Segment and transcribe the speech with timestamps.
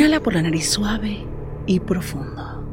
[0.00, 1.26] Inhala por la nariz suave
[1.66, 2.64] y profundo.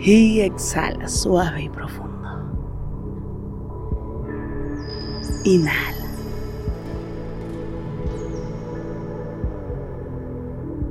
[0.00, 2.28] Y exhala suave y profundo.
[5.44, 6.06] Inhala.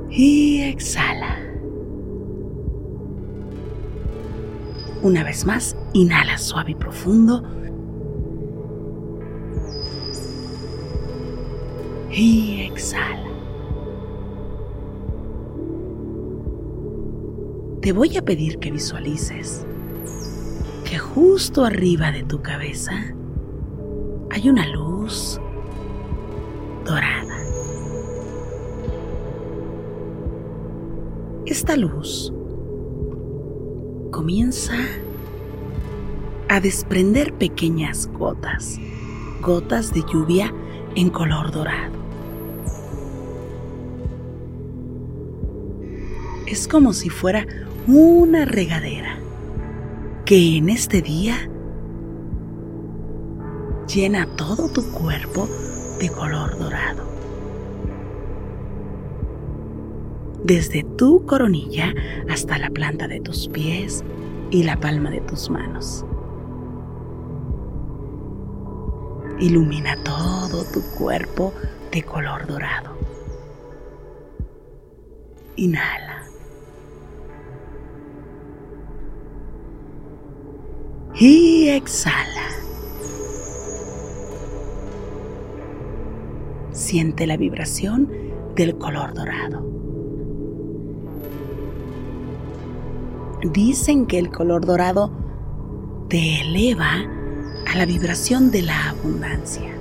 [0.08, 1.36] Y exhala.
[5.02, 7.42] Una vez más, inhala suave y profundo.
[12.12, 13.30] Y exhala.
[17.80, 19.66] Te voy a pedir que visualices
[20.84, 22.92] que justo arriba de tu cabeza
[24.30, 25.40] hay una luz
[26.84, 27.38] dorada.
[31.46, 32.32] Esta luz
[34.10, 34.74] comienza
[36.48, 38.78] a desprender pequeñas gotas,
[39.40, 40.52] gotas de lluvia
[40.94, 42.01] en color dorado.
[46.52, 47.46] Es como si fuera
[47.86, 49.16] una regadera
[50.26, 51.48] que en este día
[53.88, 55.48] llena todo tu cuerpo
[55.98, 57.04] de color dorado.
[60.44, 61.94] Desde tu coronilla
[62.28, 64.04] hasta la planta de tus pies
[64.50, 66.04] y la palma de tus manos.
[69.40, 71.54] Ilumina todo tu cuerpo
[71.90, 72.94] de color dorado.
[75.56, 76.31] Inhala.
[81.14, 82.48] Y exhala.
[86.72, 88.10] Siente la vibración
[88.54, 89.62] del color dorado.
[93.52, 95.10] Dicen que el color dorado
[96.08, 97.04] te eleva
[97.66, 99.74] a la vibración de la abundancia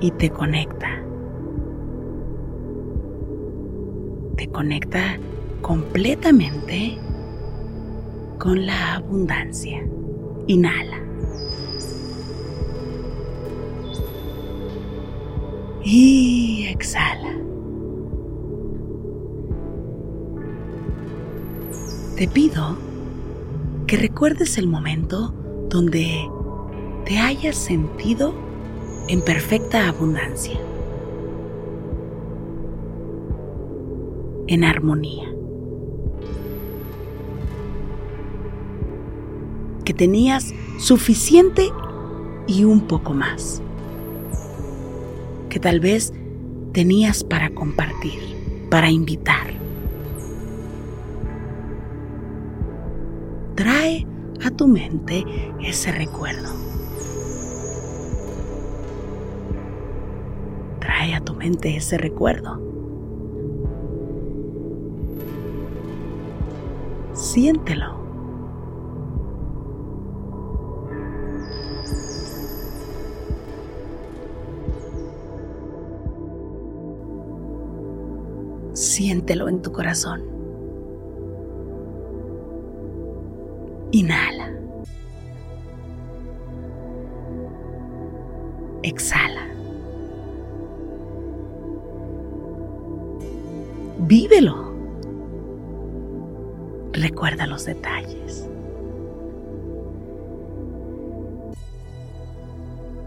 [0.00, 1.02] y te conecta.
[4.36, 5.18] Te conecta
[5.60, 6.98] completamente
[8.42, 9.86] con la abundancia.
[10.48, 10.98] Inhala.
[15.84, 17.36] Y exhala.
[22.16, 22.76] Te pido
[23.86, 25.32] que recuerdes el momento
[25.68, 26.28] donde
[27.04, 28.34] te hayas sentido
[29.06, 30.58] en perfecta abundancia,
[34.48, 35.31] en armonía.
[39.92, 41.70] Tenías suficiente
[42.46, 43.62] y un poco más,
[45.48, 46.12] que tal vez
[46.72, 48.20] tenías para compartir,
[48.70, 49.52] para invitar.
[53.54, 54.06] Trae
[54.44, 55.24] a tu mente
[55.60, 56.48] ese recuerdo.
[60.80, 62.60] Trae a tu mente ese recuerdo.
[67.12, 68.01] Siéntelo.
[79.02, 80.22] Siéntelo en tu corazón.
[83.90, 84.48] Inhala.
[88.84, 89.44] Exhala.
[93.98, 94.72] Vívelo.
[96.92, 98.48] Recuerda los detalles.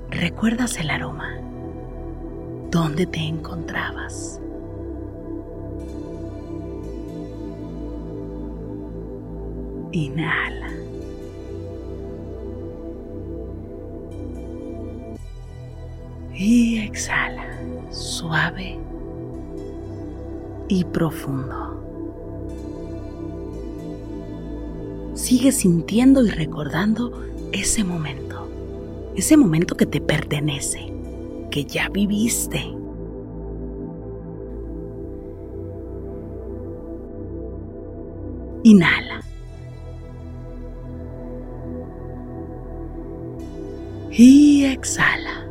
[0.09, 1.38] ¿Recuerdas el aroma?
[2.69, 4.42] ¿Dónde te encontrabas?
[9.95, 10.69] Inhala.
[16.33, 17.47] Y exhala,
[17.92, 18.77] suave
[20.68, 21.81] y profundo.
[25.13, 28.50] Sigue sintiendo y recordando ese momento,
[29.15, 30.92] ese momento que te pertenece,
[31.50, 32.62] que ya viviste.
[38.63, 39.05] Inhala.
[44.17, 45.45] Y exhala.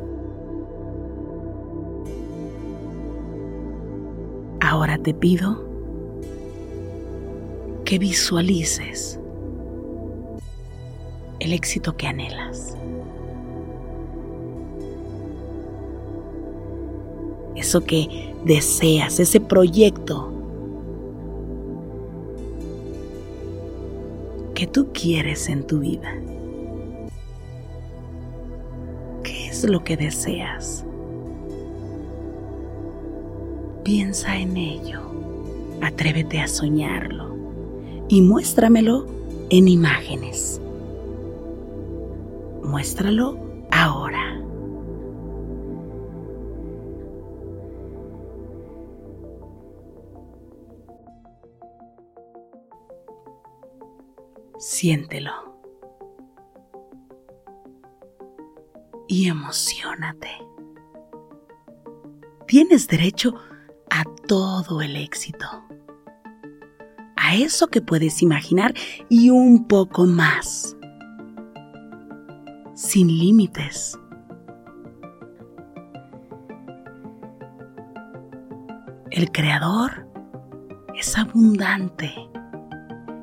[4.61, 5.63] Ahora te pido
[7.85, 9.21] que visualices
[11.41, 12.75] el éxito que anhelas.
[17.55, 20.33] Eso que deseas, ese proyecto
[24.55, 26.15] que tú quieres en tu vida.
[29.69, 30.85] Lo que deseas.
[33.83, 35.01] Piensa en ello,
[35.83, 37.37] atrévete a soñarlo
[38.09, 39.07] y muéstramelo
[39.51, 40.61] en imágenes.
[42.63, 43.39] Muéstralo
[43.71, 44.41] ahora.
[54.59, 55.54] Siéntelo.
[59.15, 60.29] Y emocionate.
[62.49, 63.35] Tienes derecho
[63.89, 65.47] a todo el éxito,
[67.15, 68.75] a eso que puedes imaginar
[69.09, 70.77] y un poco más,
[72.75, 73.97] sin límites.
[79.13, 80.09] El creador
[80.97, 82.13] es abundante,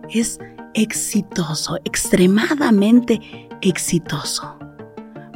[0.10, 0.40] es
[0.74, 3.20] exitoso, extremadamente
[3.62, 4.58] exitoso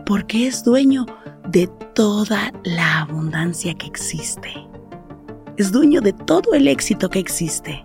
[0.06, 1.06] porque es dueño
[1.48, 4.52] de toda la abundancia que existe.
[5.58, 7.82] Es dueño de todo el éxito que existe.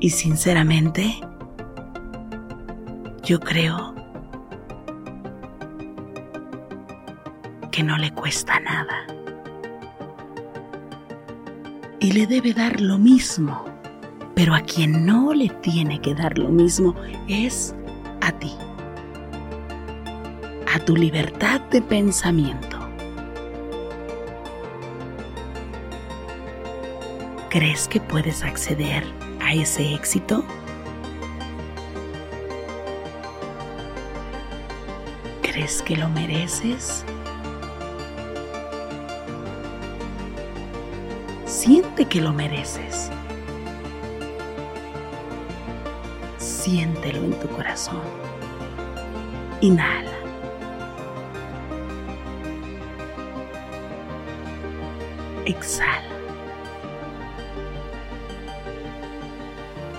[0.00, 1.14] Y sinceramente,
[3.22, 3.94] yo creo
[7.70, 9.06] que no le cuesta nada.
[12.00, 13.64] Y le debe dar lo mismo.
[14.34, 16.94] Pero a quien no le tiene que dar lo mismo
[17.28, 17.74] es
[18.22, 18.52] a ti
[20.90, 22.76] tu libertad de pensamiento.
[27.48, 29.04] ¿Crees que puedes acceder
[29.40, 30.44] a ese éxito?
[35.42, 37.04] ¿Crees que lo mereces?
[41.46, 43.12] Siente que lo mereces.
[46.38, 48.02] Siéntelo en tu corazón.
[49.60, 50.19] Inhala.
[55.50, 56.08] Exhala.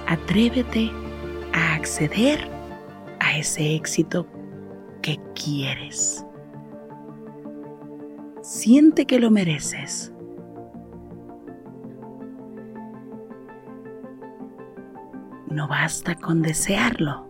[0.08, 0.92] Atrévete
[1.54, 2.50] a acceder
[3.20, 4.28] a ese éxito
[5.02, 6.26] que quieres.
[8.42, 10.12] Siente que lo mereces.
[15.50, 17.30] No basta con desearlo.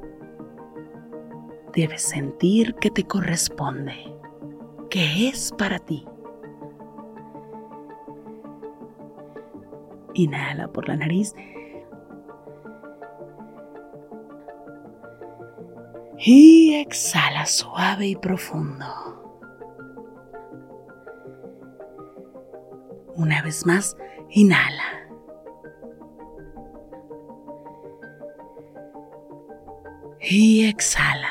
[1.74, 4.14] Debes sentir que te corresponde,
[4.90, 6.06] que es para ti.
[10.14, 11.34] Inhala por la nariz.
[16.18, 18.86] Y exhala suave y profundo.
[23.16, 23.98] Una vez más,
[24.30, 24.84] inhala.
[30.20, 31.30] Y exhala.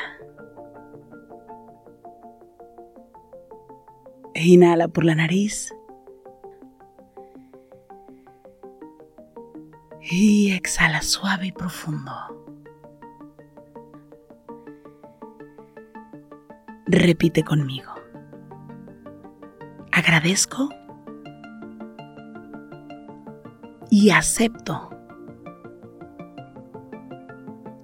[4.33, 5.73] Inhala por la nariz.
[10.13, 12.11] Y exhala suave y profundo.
[16.85, 17.93] Repite conmigo.
[19.93, 20.67] Agradezco
[23.89, 24.89] y acepto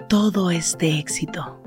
[0.09, 1.61] todo este éxito.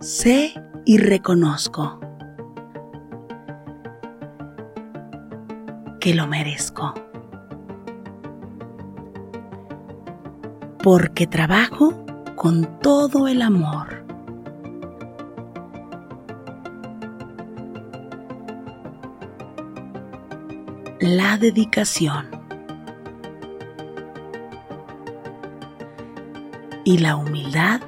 [0.00, 0.54] Sé
[0.86, 2.00] y reconozco
[6.04, 6.92] que lo merezco.
[10.82, 11.94] Porque trabajo
[12.36, 14.04] con todo el amor.
[21.00, 22.26] La dedicación.
[26.84, 27.80] Y la humildad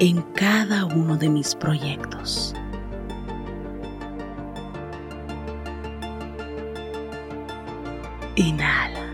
[0.00, 2.56] en cada uno de mis proyectos.
[8.36, 9.10] Inhala.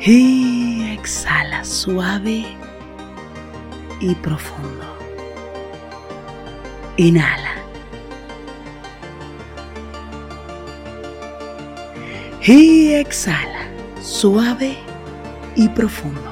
[0.00, 2.44] Y exhala suave
[4.00, 4.98] y profundo.
[6.96, 7.54] Inhala.
[12.44, 13.68] Y exhala
[14.00, 14.76] suave
[15.54, 16.31] y profundo.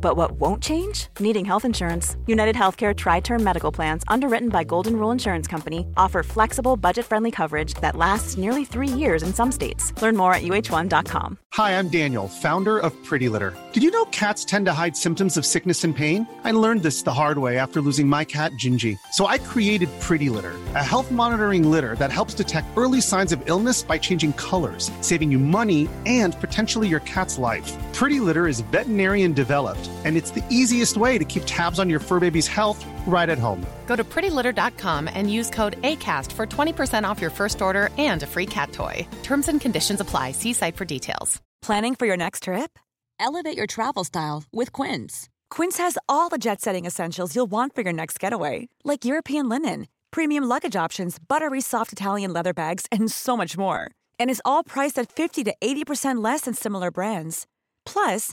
[0.00, 1.08] But what won't change?
[1.20, 2.16] Needing health insurance.
[2.26, 7.06] United Healthcare Tri Term Medical Plans, underwritten by Golden Rule Insurance Company, offer flexible, budget
[7.06, 9.92] friendly coverage that lasts nearly three years in some states.
[10.00, 11.38] Learn more at uh1.com.
[11.54, 13.52] Hi, I'm Daniel, founder of Pretty Litter.
[13.72, 16.26] Did you know cats tend to hide symptoms of sickness and pain?
[16.44, 18.96] I learned this the hard way after losing my cat, Gingy.
[19.12, 23.42] So I created Pretty Litter, a health monitoring litter that helps detect early signs of
[23.46, 27.76] illness by changing colors, saving you money and potentially your cat's life.
[27.92, 32.00] Pretty Litter is veterinarian developed, and it's the easiest way to keep tabs on your
[32.00, 33.60] fur baby's health right at home.
[33.86, 38.26] Go to prettylitter.com and use code ACAST for 20% off your first order and a
[38.26, 39.06] free cat toy.
[39.22, 40.32] Terms and conditions apply.
[40.32, 41.40] See site for details.
[41.62, 42.78] Planning for your next trip?
[43.18, 45.28] Elevate your travel style with Quince.
[45.50, 49.48] Quince has all the jet setting essentials you'll want for your next getaway, like European
[49.48, 53.90] linen, premium luggage options, buttery soft Italian leather bags, and so much more.
[54.18, 57.46] And is all priced at 50 to 80% less than similar brands.
[57.84, 58.32] Plus,